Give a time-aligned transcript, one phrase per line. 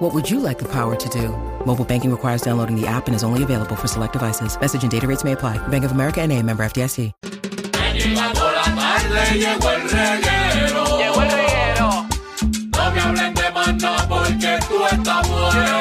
[0.00, 1.28] What would you like the power to do?
[1.66, 4.58] Mobile banking requires downloading the app and is only available for select devices.
[4.58, 5.58] Message and data rates may apply.
[5.68, 7.12] Bank of America and a member FDIC.
[7.92, 10.84] Llegó la tarde, llegó el reguero.
[10.96, 12.06] Llegó el reguero.
[12.72, 13.42] No me hablen de
[14.08, 15.79] porque tú estás.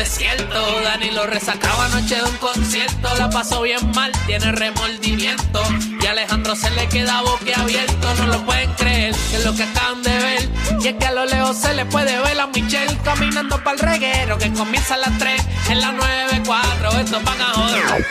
[0.00, 0.80] Desierto.
[0.82, 3.08] Dani lo resacaba anoche de un concierto.
[3.18, 5.62] La pasó bien mal, tiene remordimiento.
[6.00, 8.14] Y a Alejandro se le queda boquiabierto.
[8.14, 10.48] No lo pueden creer, que es lo que acaban de ver.
[10.80, 13.78] Y es que a lo lejos se le puede ver a Michelle caminando para el
[13.78, 14.38] reguero.
[14.38, 17.00] Que comienza a las 3 en las 9.4.
[17.00, 18.06] Estos van a joder.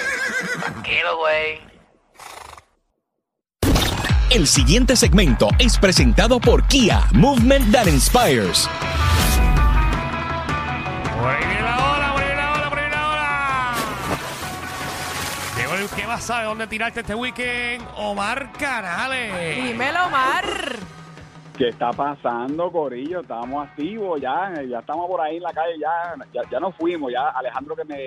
[0.60, 1.70] Tranquilo, güey.
[4.30, 8.70] El siguiente segmento es presentado por Kia, Movement That Inspires.
[11.20, 13.76] Por ahí viene la hora, por ahí viene la hora, por ahí viene la hora.
[15.58, 19.64] Llegó el que más sabe dónde tirarte este weekend, Omar Canales.
[19.64, 20.46] Dímelo, Omar.
[21.58, 23.20] ¿Qué está pasando, Corillo?
[23.20, 27.12] Estamos activos ya, ya estamos por ahí en la calle, ya, ya, ya nos fuimos,
[27.12, 27.98] ya Alejandro que me,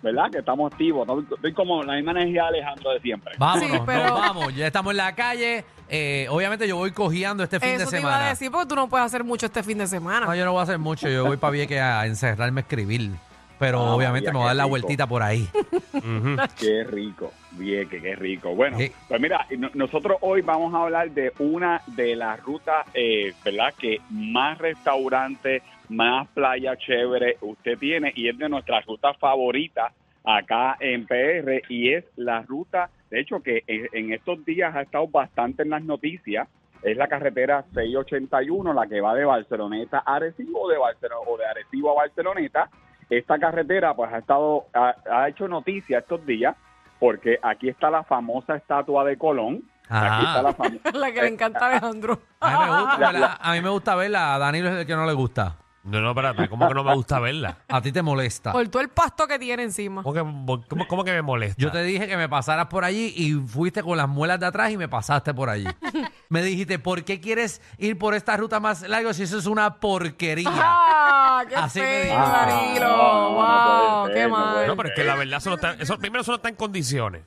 [0.00, 0.30] ¿verdad?
[0.32, 3.34] Que estamos activos, estoy como la misma energía de Alejandro de siempre.
[3.38, 4.54] Vámonos, Sí, pero- vamos.
[4.56, 5.66] Ya estamos en la calle.
[5.90, 8.28] Eh, obviamente yo voy cogiendo este fin Eso de te iba a semana.
[8.30, 10.26] decir porque tú no puedes hacer mucho este fin de semana.
[10.26, 11.08] No, yo no voy a hacer mucho.
[11.08, 13.10] Yo voy para Vieques a encerrarme a escribir.
[13.58, 14.70] Pero Ah, obviamente María, me voy a dar la rico.
[14.70, 15.48] vueltita por ahí.
[16.60, 18.54] Qué rico, bien, qué rico.
[18.54, 18.92] Bueno, Sí.
[19.08, 23.74] pues mira, no- nosotros hoy vamos a hablar de una de las rutas, eh, ¿verdad?
[23.76, 29.92] Que más restaurantes, más playa chévere usted tiene y es de nuestras rutas favoritas
[30.24, 35.08] acá en PR y es la ruta, de hecho que en, estos días ha estado
[35.08, 36.48] bastante en las noticias,
[36.82, 41.36] es la carretera 681, la que va de Barceloneta a Arecibo o de, Barcelona, o
[41.36, 42.68] de Arecibo a Barceloneta.
[43.10, 46.54] Esta carretera pues ha estado, ha, ha hecho noticia estos días
[47.00, 49.62] porque aquí está la famosa estatua de Colón.
[49.88, 52.18] Aquí está la fam- La que le encanta a Alejandro.
[52.40, 53.38] A mí me gusta.
[53.40, 54.34] A mí me gusta verla.
[54.34, 55.56] A Danilo es el que no le gusta.
[55.88, 57.58] No, no, espérate, ¿cómo que no me gusta verla?
[57.68, 58.52] A ti te molesta.
[58.52, 60.02] Por todo el pasto que tiene encima.
[60.02, 60.20] ¿Cómo que,
[60.68, 61.60] cómo, cómo que me molesta?
[61.60, 64.70] Yo te dije que me pasaras por allí y fuiste con las muelas de atrás
[64.70, 65.66] y me pasaste por allí.
[66.28, 69.76] me dijiste, ¿por qué quieres ir por esta ruta más larga si eso es una
[69.80, 70.50] porquería?
[70.52, 71.44] ¡Ah!
[71.48, 72.28] ¡Qué Así me feo, dijo.
[72.28, 72.86] Danilo!
[72.86, 74.02] Ah, no ¡Wow!
[74.02, 74.66] puede ¡Qué ser, no mal!
[74.66, 76.56] No, pero es que la verdad, eso, no está, eso primero eso no está en
[76.56, 77.22] condiciones.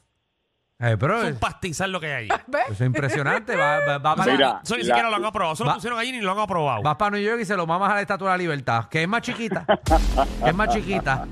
[0.81, 2.39] Eh, pero Es eso un pastizal lo que hay ahí.
[2.47, 2.61] ¿Ves?
[2.71, 3.55] es impresionante.
[3.55, 5.53] Va, va- va para, Mira, Eso ni la- siquiera lo han aprobado.
[5.53, 6.81] Eso va- lo pusieron allí ni lo han aprobado.
[6.81, 9.03] vas para New York y se lo mamas a la Estatua de la Libertad, que
[9.03, 9.65] es más chiquita.
[10.43, 11.25] que es más chiquita.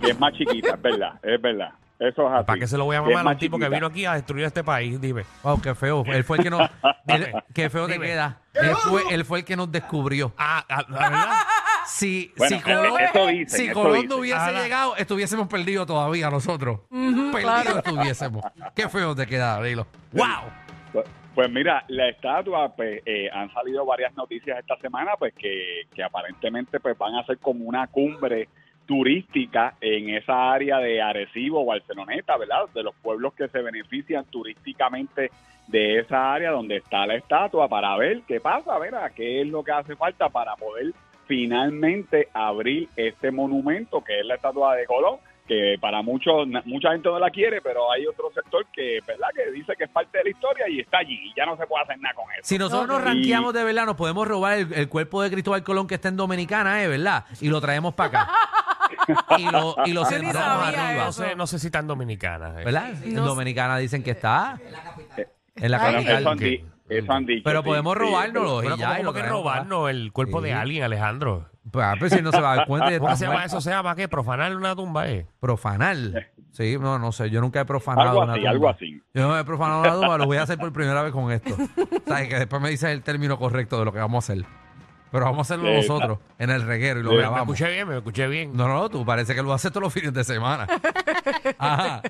[0.00, 1.70] que es más chiquita, es verdad, es verdad.
[1.96, 2.44] Eso es así.
[2.44, 3.76] ¿Para qué se lo voy a es mamar a más un tipo que chiquita.
[3.76, 5.00] vino aquí a destruir este país?
[5.00, 5.24] Dime.
[5.44, 6.02] Wow, qué feo.
[6.06, 6.68] Él fue el que nos.
[7.06, 8.06] él- qué feo te Dime.
[8.06, 8.38] queda.
[8.52, 10.32] Él fue, él fue el que nos descubrió.
[10.36, 11.30] Ah, ah, la verdad.
[11.86, 14.08] Si, Bueno, si Colón, eso dicen, si eso Colón dicen.
[14.08, 16.80] no hubiese Ahora- llegado, estuviésemos perdidos todavía nosotros.
[16.90, 18.44] perdidos estuviésemos.
[18.74, 19.86] Qué feo te queda, Danilo.
[20.12, 20.26] ¡Wow!
[20.92, 25.82] Pues, pues mira, la estatua, pues, eh, han salido varias noticias esta semana, pues que,
[25.94, 28.48] que aparentemente pues van a ser como una cumbre
[28.86, 32.64] turística en esa área de Arecibo, Barceloneta, ¿verdad?
[32.74, 35.30] De los pueblos que se benefician turísticamente
[35.66, 39.48] de esa área donde está la estatua para ver qué pasa, ver a qué es
[39.48, 40.92] lo que hace falta para poder
[41.26, 47.06] finalmente abrir este monumento que es la estatua de Colón que para muchos mucha gente
[47.10, 49.28] no la quiere, pero hay otro sector que, ¿verdad?
[49.34, 51.66] que dice que es parte de la historia y está allí y ya no se
[51.66, 52.40] puede hacer nada con eso.
[52.44, 55.62] Si nosotros nos Y- ranqueamos de verdad, nos podemos robar el, el cuerpo de Cristóbal
[55.62, 56.88] Colón que está en Dominicana, ¿eh?
[56.88, 57.26] ¿Verdad?
[57.42, 58.30] Y lo traemos para acá.
[59.38, 61.04] y lo, y lo sentamos arriba.
[61.04, 62.62] No sé, no sé si tan dominicana.
[62.62, 62.64] eh.
[62.64, 62.88] ¿Verdad?
[63.04, 63.28] En No sé.
[63.28, 64.58] Dominicana dicen que está.
[65.56, 66.20] En la Bueno, capital.
[66.20, 67.42] eso, han di- eso han dicho.
[67.44, 68.86] Pero sí, podemos sí, robárnoslo Pero y ya.
[68.88, 71.48] ¿cómo, y lo cómo que traemos robarnos el cuerpo de alguien, Alejandro?
[71.70, 72.90] Pues, ah, pues si no se va a dar cuenta.
[72.90, 73.52] de ¿Cómo todas se llama maneras.
[73.52, 73.60] eso?
[73.62, 74.06] ¿Se llama qué?
[74.08, 75.26] ¿Profanar una tumba, eh?
[75.40, 75.96] Profanar.
[76.52, 77.30] Sí, no, no sé.
[77.30, 78.50] Yo nunca he profanado Algo una así, tumba.
[78.50, 79.02] algo así.
[79.14, 81.56] Yo no he profanado una tumba, lo voy a hacer por primera vez con esto.
[82.06, 82.28] ¿Sabes?
[82.28, 84.44] Que después me dices el término correcto de lo que vamos a hacer.
[85.10, 87.14] Pero vamos a hacerlo Sí, nosotros, en el reguero, y lo Sí.
[87.16, 87.54] Me grabamos.
[87.54, 88.50] escuché bien, me escuché bien.
[88.56, 90.66] No, no, tú parece que lo haces todos los fines de semana.
[91.58, 92.02] Ajá.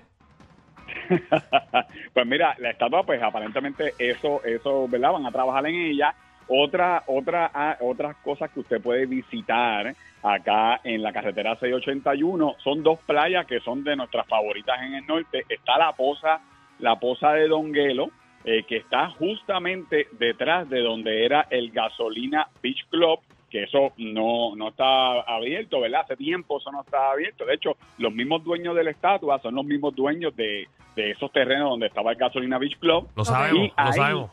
[2.13, 5.13] Pues mira, la estatua, pues aparentemente eso, eso, ¿verdad?
[5.13, 6.15] Van a trabajar en ella.
[6.47, 12.83] Otra, otra, ah, otras cosas que usted puede visitar acá en la carretera 681 son
[12.83, 15.45] dos playas que son de nuestras favoritas en el norte.
[15.49, 16.41] Está la poza,
[16.81, 18.11] la poza de Donguelo,
[18.45, 23.21] eh, que está justamente detrás de donde era el Gasolina Beach Club,
[23.55, 26.01] que eso no, no está abierto, ¿verdad?
[26.01, 27.45] Hace tiempo eso no está abierto.
[27.47, 30.67] De hecho, los mismos dueños de la estatua son los mismos dueños de,
[30.97, 33.07] de esos terrenos donde estaba el Gasolina Beach Club.
[33.15, 34.31] Lo sabemos, lo sabemos.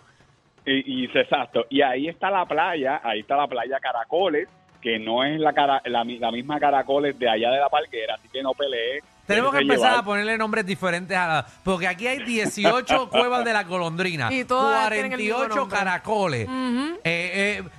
[0.65, 1.68] Y, y exacto.
[1.69, 4.50] Y ahí está la playa, ahí está la playa Caracoles,
[4.81, 8.15] que no es la, cara, la, mi- la misma Caracoles de allá de la parquera,
[8.15, 9.01] así que no pelee.
[9.27, 10.00] Tenemos que empezar llevar.
[10.00, 11.45] a ponerle nombres diferentes a la...
[11.63, 15.77] Porque aquí hay 18 cuevas de la golondrina, Y todas tienen el mismo 48 nombre.
[15.77, 17.00] caracoles, Ujú.
[17.03, 17.31] eh,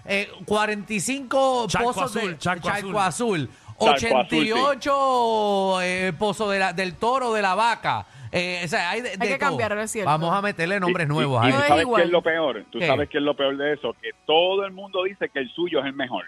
[0.04, 6.58] eh, eh, 45 Charco pozos azul, de charco azul, Charco azul, 88 eh, pozos de
[6.58, 8.06] la- del toro de la vaca.
[8.30, 9.48] Eh, o sea, hay de, Hay de que todo.
[9.50, 10.10] cambiarlo, es cierto.
[10.10, 11.52] Vamos a meterle nombres Y- nuevos y, ahí.
[11.52, 12.02] es ¿Sabes igual.
[12.02, 12.64] qué es lo peor?
[12.70, 12.86] Tú ¿Qué?
[12.86, 15.80] sabes qué es lo peor de eso, que todo el mundo dice que el suyo
[15.80, 16.24] es el mejor.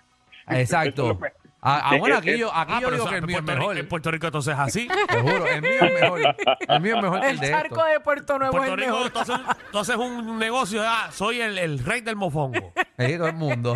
[0.46, 1.08] Eso es Exacto.
[1.08, 1.32] lo peor.
[1.66, 3.37] Ah, ah, bueno, aquí Es- yo, aquí Ah, yo pero digo que el en mío
[3.38, 3.78] es Puerto Rico- mejor.
[3.78, 4.88] En Puerto Rico entonces es así.
[5.08, 6.20] Te juro, el mío es mejor.
[6.69, 7.84] El mío es mejor que el El de charco esto.
[7.87, 9.11] de Puerto Nuevo Puerto es Rico, mejor.
[9.11, 9.37] tú haces,
[9.72, 12.72] tú haces un negocio, ah, soy el, el rey del mofongo.
[12.99, 13.75] Sí, todo el mundo.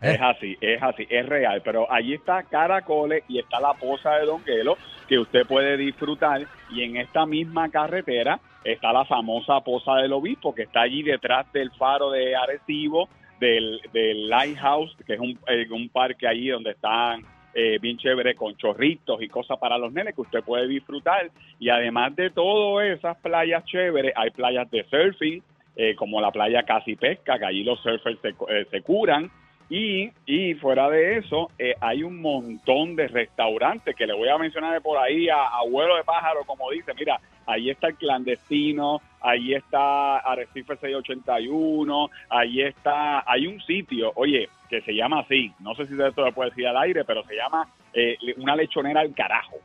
[0.00, 1.62] Es así, es así, es real.
[1.64, 4.76] Pero allí está Caracoles y está la poza de Don Guelo
[5.08, 6.46] que usted puede disfrutar.
[6.70, 11.50] Y en esta misma carretera está la famosa poza del obispo que está allí detrás
[11.52, 13.08] del faro de Arecibo,
[13.40, 17.24] del, del Lighthouse, que es un, eh, un parque allí donde están
[17.56, 21.30] eh, bien chévere con chorritos y cosas para los nenes que usted puede disfrutar.
[21.60, 25.42] Y además de todas esas playas chéveres, hay playas de surfing,
[25.76, 29.30] eh, como la playa Casi Pesca, que allí los surfers se, eh, se curan.
[29.70, 34.38] Y, y fuera de eso, eh, hay un montón de restaurantes que le voy a
[34.38, 39.00] mencionar de por ahí a abuelo de pájaro, como dice, mira, ahí está el clandestino,
[39.20, 45.74] ahí está Arrecife 681, ahí está, hay un sitio, oye, que se llama así, no
[45.74, 49.14] sé si esto lo puede decir al aire, pero se llama eh, una lechonera al
[49.14, 49.56] carajo.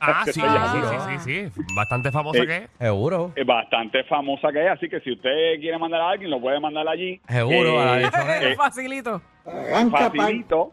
[0.00, 1.62] Ah, sí, sí, sí, sí, sí.
[1.74, 2.70] Bastante famosa Eh, que es.
[2.78, 3.32] Seguro.
[3.34, 6.60] Es bastante famosa que es, así que si usted quiere mandar a alguien, lo puede
[6.60, 7.20] mandar allí.
[7.28, 8.50] Seguro, a la Eh, lechonera.
[8.50, 9.22] eh, Facilito.
[9.90, 10.72] facilito.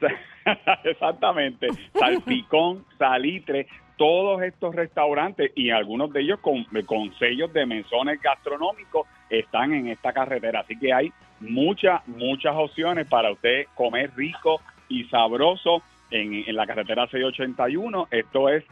[0.84, 1.68] Exactamente.
[1.98, 3.66] Salpicón, salitre,
[3.96, 9.88] todos estos restaurantes y algunos de ellos con, con sellos de menzones gastronómicos están en
[9.88, 10.60] esta carretera.
[10.60, 16.66] Así que hay muchas, muchas opciones para usted comer rico y sabroso en, en la
[16.66, 18.08] carretera 681.
[18.10, 18.64] Esto es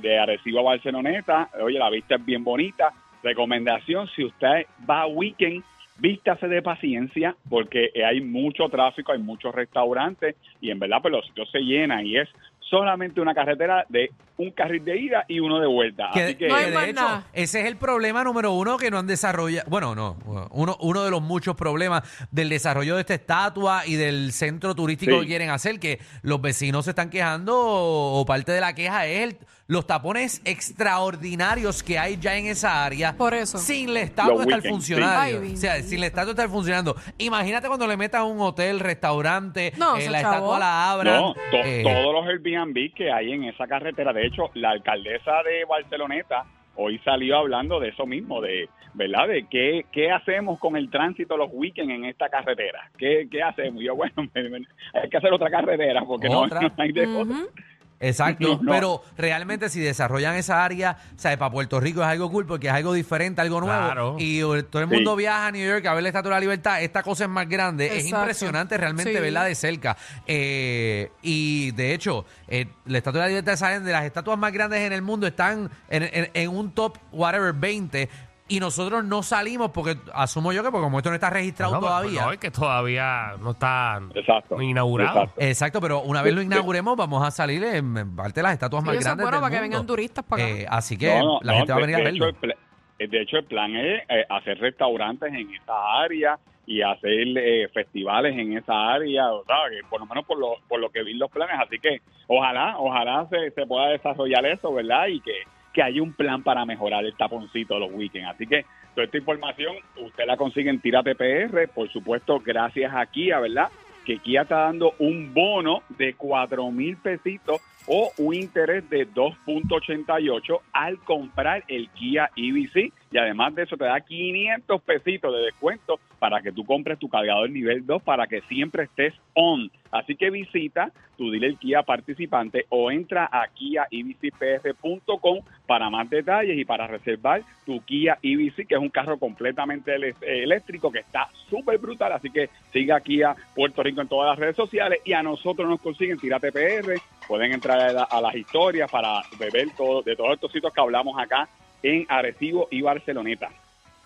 [0.00, 1.50] de Arecibo a Barceloneta.
[1.60, 2.92] Oye, la vista es bien bonita.
[3.22, 5.62] Recomendación, si usted va a weekend,
[5.98, 11.26] vístase de paciencia porque hay mucho tráfico, hay muchos restaurantes y en verdad pues los
[11.26, 12.28] sitios se llenan y es
[12.68, 16.10] solamente una carretera de un carril de ida y uno de vuelta.
[16.12, 17.24] Que, Así que, No hay más de hecho, nada.
[17.32, 19.68] ese es el problema número uno que no han desarrollado.
[19.70, 20.16] Bueno, no,
[20.50, 25.12] uno, uno de los muchos problemas del desarrollo de esta estatua y del centro turístico
[25.14, 25.20] Sí.
[25.20, 29.06] que quieren hacer, que los vecinos se están quejando o, o parte de la queja
[29.06, 29.38] es el-
[29.68, 33.14] los tapones extraordinarios que hay ya en esa área.
[33.16, 33.58] Por eso.
[33.58, 35.52] Sin la estatua Los estar weekends, funcionando.
[35.52, 36.94] O sea, sin la estatua estar funcionando.
[37.18, 40.34] Imagínate cuando le metas a un hotel, restaurante, No, eh, la chavó.
[40.36, 41.20] estatua la abran.
[41.20, 42.55] no, to- eh, todos los Airbnb
[42.94, 46.44] que hay en esa carretera, de hecho, la alcaldesa de Barceloneta
[46.76, 49.28] hoy salió hablando de eso mismo, de ¿verdad?
[49.28, 52.90] De qué, qué hacemos con el tránsito los weekends en esta carretera.
[52.98, 53.82] ¿Qué, qué hacemos?
[53.82, 54.14] Y yo, bueno,
[54.94, 56.60] hay que hacer otra carretera porque no- Otra.
[56.60, 57.34] no, hay de otra.
[57.36, 57.48] Ujú.
[57.98, 58.70] Exacto, No, no.
[58.72, 62.66] pero realmente si desarrollan esa área, o sea, para Puerto Rico es algo cool porque
[62.66, 63.84] es algo diferente, algo nuevo.
[63.84, 64.16] Claro.
[64.18, 65.18] Y eh, todo el mundo Sí.
[65.18, 66.82] viaja a New York a ver la Estatua de la Libertad.
[66.82, 67.96] Esta cosa es más grande.
[67.96, 69.18] Es impresionante realmente Sí.
[69.20, 69.96] verla de cerca.
[70.26, 74.52] Eh, y de hecho, eh, la Estatua de la Libertad saben de las estatuas más
[74.52, 78.08] grandes en el mundo están en, en- en un top whatever 20.
[78.48, 81.80] Y nosotros no salimos porque asumo yo que porque como esto no está registrado No,
[81.80, 82.22] pues, todavía.
[82.26, 84.60] No, es que todavía no está Exacto.
[84.62, 85.22] inaugurado.
[85.22, 85.40] Exacto.
[85.42, 88.86] Exacto, pero una vez lo inauguremos vamos a salir en parte de las estatuas Sí,
[88.86, 90.52] más grandes bueno del para que vengan turistas para acá.
[90.54, 92.26] Eh, así que No, no, la no, gente va a de- venir a verlo.
[92.26, 92.56] hecho, el pla-
[93.00, 96.38] eh, de hecho, el plan es eh, hacer restaurantes en esa área
[96.68, 100.54] y hacer eh, festivales en esa área, o sea, que por lo menos por lo,
[100.68, 101.56] por lo que vi los planes.
[101.60, 105.06] Así que ojalá, ojalá se, se pueda desarrollar eso, ¿verdad?
[105.08, 105.32] Y que,
[105.76, 108.30] que haya un plan para mejorar el taponcito de los weekends.
[108.30, 108.64] Así que
[108.94, 113.68] toda esta información usted la consigue en Tírate PR, por supuesto, gracias a Kia, ¿verdad?
[114.06, 120.60] Que Kia está dando un bono de 4 mil pesitos o un interés de 2.88
[120.72, 126.00] al comprar el Kia EV6 y además de eso te da 500 pesitos de descuento
[126.18, 129.70] para que tú compres tu cargador nivel 2 para que siempre estés on.
[129.90, 136.64] Así que visita tu dealer Kia participante o entra a kiaevcpr.com para más detalles y
[136.64, 141.78] para reservar tu Kia EV6 que es un carro completamente ele- eléctrico que está súper
[141.78, 142.12] brutal.
[142.12, 145.80] Así que siga Kia Puerto Rico en todas las redes sociales y a nosotros nos
[145.80, 147.00] consiguen Tírate PR.
[147.26, 150.80] Pueden entrar a, la- a las historias para ver todo, de todos estos sitios que
[150.80, 151.48] hablamos acá
[151.82, 153.50] en Arecibo y Barceloneta.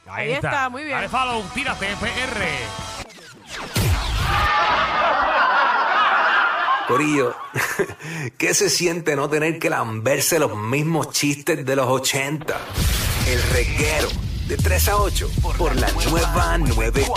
[0.09, 0.97] Ahí está, muy bien.
[0.97, 2.45] Dale follow, tírate, PR.
[6.89, 7.37] Corillo,
[8.39, 12.59] ¿qué se siente no tener que lamberse los mismos chistes de los 80?
[13.29, 14.09] El reguero
[14.49, 17.15] de 3 a 8 por la nueva 94.